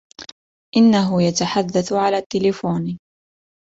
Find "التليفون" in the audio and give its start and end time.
2.17-2.97